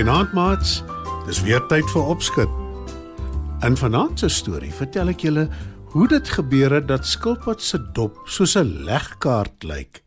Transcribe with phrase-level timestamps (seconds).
[0.00, 0.78] Goeienaand maats.
[1.26, 2.52] Dis weer tyd vir opskud.
[3.68, 5.42] In vanaand se storie vertel ek julle
[5.92, 10.00] hoe dit gebeur het dat skilpad se dop soos 'n legkaart lyk.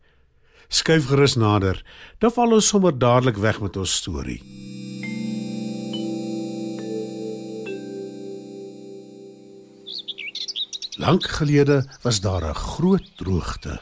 [0.66, 1.78] Skuif gerus nader,
[2.18, 4.42] dan val ons sommer dadelik weg met ons storie.
[10.98, 13.78] Lank gelede was daar 'n groot droogte.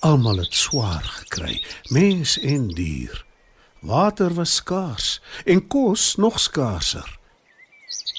[0.00, 3.27] Almal het swaar gekry, mens en dier.
[3.80, 7.18] Water was skaars en kos nog skaarser.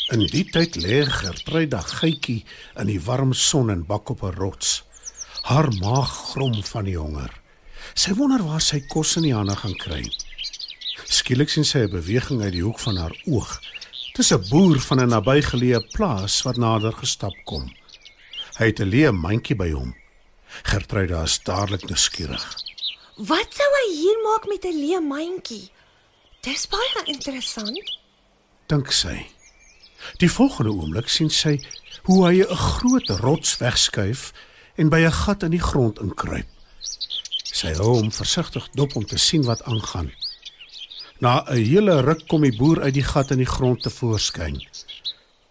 [0.09, 2.45] In die tyd lê Gertruida gytjie
[2.79, 4.83] in die warm son en bak op 'n rots.
[5.43, 7.33] Haar maag grom van die honger.
[7.93, 10.03] Sy wonder waar sy kos in die hande gaan kry.
[11.03, 13.59] Skielik sien sy 'n beweging uit die hoek van haar oog.
[14.15, 17.71] Dis 'n boer van 'n nabygeleë plaas wat nader gestap kom.
[18.57, 19.95] Hy het 'n leë mandjie by hom.
[20.63, 22.68] Gertruida is dadelik nuuskierig.
[23.19, 25.71] Wat sou hy hier maak met 'n leë mandjie?
[26.41, 27.97] Dis baie interessant.
[28.67, 29.27] dink sy.
[30.19, 31.59] Die volgende oomblik sien sy
[32.03, 34.31] hoe hy 'n groot rots wegskuif
[34.77, 36.47] en by 'n gat in die grond inkruip.
[37.43, 40.11] Sy hou hom versigtig dop om te sien wat aangaan.
[41.19, 44.63] Na 'n hele ruk kom die boer uit die gat in die grond te voorskyn.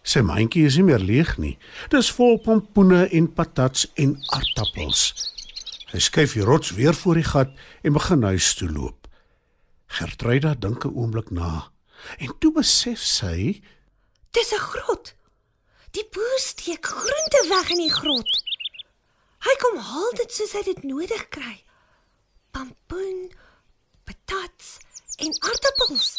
[0.03, 1.57] Sy mandjie is nie meer leeg nie.
[1.89, 5.29] Dis vol pompoene en patats en aartappels.
[5.89, 9.07] Hy skuif die rots weer voor die gat en begin huis toe loop.
[9.87, 11.71] Gertruida dink 'n oomblik na
[12.17, 13.61] en toe besef sy
[14.31, 15.15] Dis 'n grot.
[15.91, 18.43] Die boer steek groente weg in die grot.
[19.39, 21.63] Hy kom haal dit soos hy dit nodig kry.
[22.51, 23.31] Pampoen,
[24.03, 24.77] patats
[25.17, 26.17] en aartappels.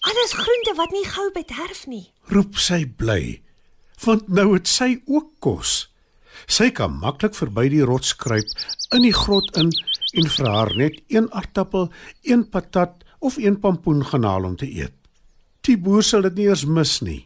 [0.00, 2.12] Alles groente wat nie gou bederf nie.
[2.32, 3.42] roep sy bly,
[4.04, 5.91] want nou het sy ook kos.
[6.46, 8.48] Sy kan maklik verby die rots kruip
[8.92, 9.70] in die grot in
[10.12, 11.90] en vir haar net een aartappel,
[12.22, 14.94] een patat of een pampoen gaan haal om te eet.
[15.62, 17.20] Die boer sal dit nie eers mis nie.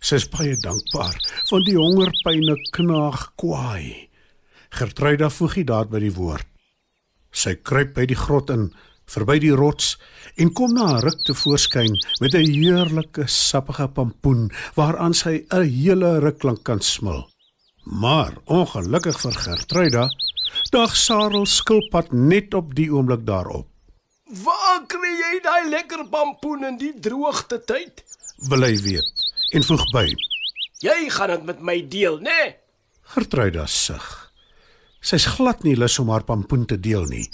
[0.00, 1.16] Sy is baie dankbaar,
[1.50, 4.08] want die hongerpyne knaag kwaai.
[4.78, 6.46] Gertruida voeg die daad by die woord.
[7.32, 8.68] Sy kruip by die grot in,
[9.08, 9.96] verby die rots
[10.36, 15.64] en kom na 'n ruk te voorskyn met 'n heerlike sappige pampoen waaraan sy 'n
[15.64, 17.28] hele ruk lank kan smil.
[17.88, 20.04] Maar ongelukkig vir Gertruida,
[20.70, 23.68] dag Sarel skilpad net op die oomblik daarop.
[24.44, 28.04] Waar kry jy daai lekker pampoen in die droogte tyd?
[28.50, 29.24] Wil hy weet
[29.56, 30.06] en voeg by.
[30.84, 32.28] Jy gaan dit met my deel, né?
[32.28, 32.56] Nee?
[33.14, 34.04] Gertruida sug.
[35.00, 37.24] Sy's glad nie lus om haar pampoen te deel nie,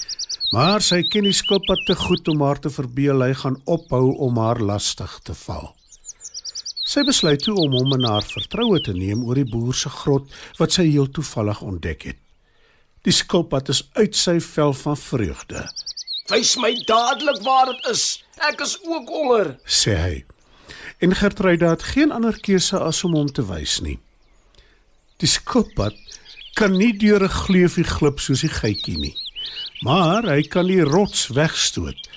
[0.54, 4.38] maar sy ken die skilpad te goed om haar te verbeel hy gaan ophou om
[4.38, 5.72] haar lastig te val.
[6.84, 10.28] Sy besluit toe om hom in haar vertroue te neem oor die boer se grot
[10.58, 12.20] wat sy heel toevallig ontdek het.
[13.04, 15.64] Die skilpad is uit sy vel van vreugde,
[16.32, 18.24] Wys my dadelik waar dit is.
[18.48, 19.58] Ek is ook honger.
[19.68, 20.14] sê hy.
[21.04, 23.98] En Gertruida het geen ander keuse as om hom te wys nie.
[25.20, 25.98] Die skilpad
[26.56, 29.16] kan nie deur 'n gleufie glip soos die gytjie nie,
[29.82, 32.08] maar hy kan die rots wegstoot.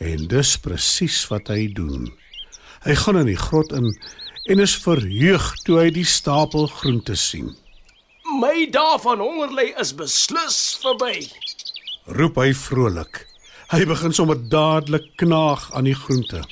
[0.00, 2.10] En dis presies wat hy doen.
[2.82, 3.92] Hy gaan in die grot in
[4.50, 7.52] en is verheug toe hy die stapel groente sien.
[8.40, 11.28] My dae van honger lê is beslis verby.
[12.10, 13.26] Roep hy vrolik.
[13.70, 16.42] Hy begin sommer dadelik knaag aan die groente.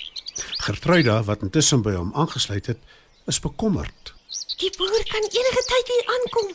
[0.62, 2.78] Gertruida, wat intussen by hom aangesluit het,
[3.26, 4.14] is bekommerd.
[4.60, 6.54] Die boer kan enige tyd hier aankom.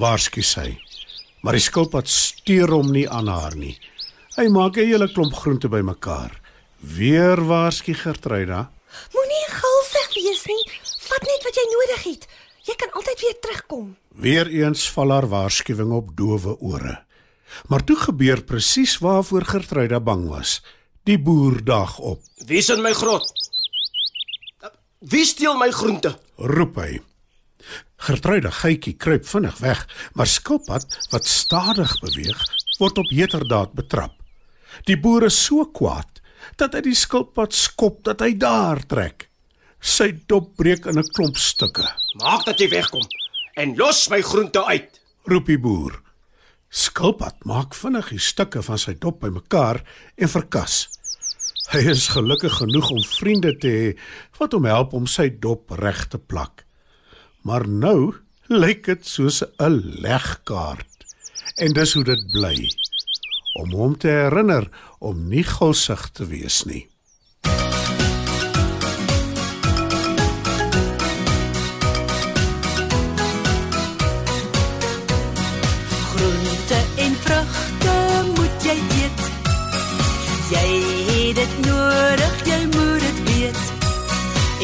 [0.00, 0.78] waarsku sy.
[1.42, 3.78] Maar die skilpad steur hom nie aan haar nie.
[4.36, 6.32] Hy maak 'n hele klomp groente bymekaar.
[6.80, 8.70] Weer waarsku Gertruida.
[9.14, 10.62] Moenie gulsig wees nie.
[11.08, 12.26] Vat net wat jy nodig het.
[12.68, 13.86] Jy kan altyd weer terugkom.
[14.20, 16.96] Weereens val haar waarskuwing op dowe ore.
[17.68, 20.60] Maar toe gebeur presies waarvoor Gertruida bang was.
[21.08, 22.22] Die boer daag op.
[22.46, 23.26] Wie's in my grot?
[25.00, 26.18] Wie steel my groente?
[26.36, 27.00] Roep hy.
[28.00, 29.82] Gertruida gytjie kruip vinnig weg,
[30.12, 32.40] maar skilpad wat stadig beweeg,
[32.78, 34.14] word op heterdaad betrap.
[34.88, 36.19] Die boer is so kwaad
[36.56, 39.28] dat hy die skilpad skop dat hy daar trek.
[39.80, 41.86] Sy dop breek in 'n klomp stukke.
[42.20, 43.06] Maak dat jy wegkom
[43.56, 45.00] en los my groente uit.
[45.24, 46.00] Roep die boer.
[46.70, 49.82] Skilpad maak vinnig die stukke van sy dop bymekaar
[50.16, 50.88] en verkas.
[51.70, 53.88] Hy is gelukkig genoeg om vriende te hê
[54.38, 56.64] wat hom help om sy dop reg te plak.
[57.46, 58.14] Maar nou
[58.50, 61.06] lyk dit soos 'n legkaart.
[61.58, 62.68] En dis hoe dit bly.
[63.52, 64.68] Om hom te herinner
[64.98, 66.84] om nie gulsig te wees nie.
[76.10, 77.96] Groente en vrugte
[78.36, 79.24] moet jy eet.
[80.50, 80.68] Jy
[81.08, 83.64] het dit nodig, jy moet dit weet.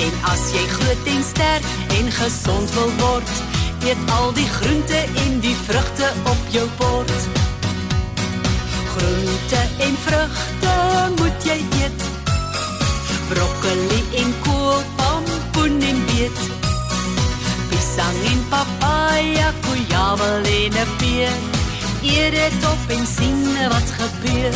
[0.06, 1.66] En as jy groot en sterk
[1.98, 3.34] en gesond wil word,
[3.82, 7.55] eet al die groente en die vrugte op jou bord.
[8.96, 10.74] Groente en vrugte
[11.18, 12.00] moet jy eet.
[13.28, 16.38] Broccoli en kool, pompoen en beet.
[17.68, 21.36] Pisang en papaya, guava en 'n peer.
[22.02, 24.54] Eet dit op en sien wat gebeur.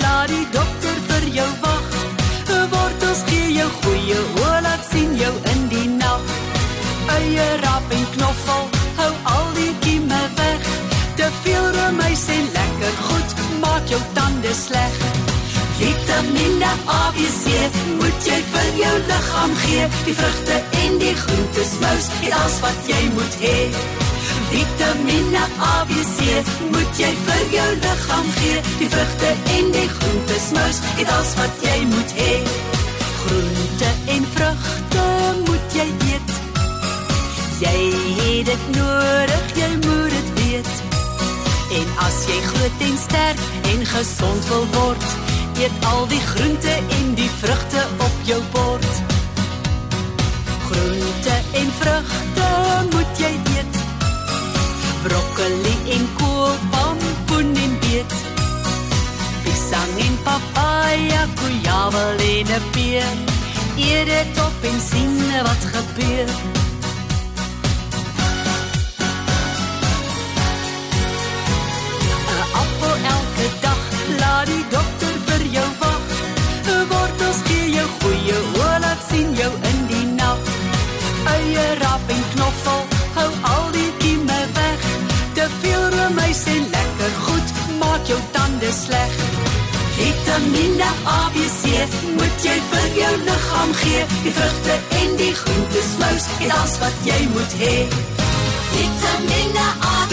[0.00, 1.88] Laat die dokter vir jou wag.
[2.70, 5.68] Wortels gee jou goeie oor, laat sien jou in
[8.32, 10.68] knoffel, hou al die kieme weg.
[11.16, 15.00] Te veel remuis en lekker goed, maak jou tande sleg.
[15.78, 17.52] Vitamine A, B, C
[17.98, 19.88] moet jy vir jou liggaam gee.
[20.06, 23.56] Die vrugte en die groentes mous, dit alles wat jy moet hê.
[24.52, 26.42] Vitamine A, B, C
[26.72, 28.60] moet jy vir jou liggaam gee.
[28.80, 32.36] Die vrugte en die groentes mous, dit alles wat jy moet hê.
[33.24, 35.08] Groente en vrugte
[35.48, 36.31] moet jy eet.
[37.62, 40.70] Jy het dit nodig, jy moet dit weet.
[41.78, 45.04] En as jy groot en sterk en gesond wil word,
[45.62, 48.90] eet al die groente en die vrugte op jou bord.
[50.66, 52.48] Groente en vrugte
[52.90, 53.78] moet jy eet.
[55.04, 58.16] Broccoli en kool, pompoen en beet.
[59.44, 63.14] Pisang en papaya, guava en 'n peer.
[63.76, 65.14] Eet dit op en sien
[65.46, 66.60] wat gebeur.
[74.42, 76.06] Laat die dokter vir jou wag.
[76.66, 80.40] 'n Wortels gee jou goeie oor, laat sien jou in die nag.
[81.34, 82.82] Eie rap en knoffel,
[83.16, 84.80] hou al die kieme weg.
[85.36, 87.48] Te veel remuis en lekker goed,
[87.80, 89.12] maak jou tande sleg.
[89.98, 91.62] Vitamine A, B, C
[92.18, 94.02] moet jy vir jou liggaam gee.
[94.24, 97.76] Die vrugte en die groentes mous, dit alles wat jy moet hê.
[98.74, 100.12] Vitamine A, B,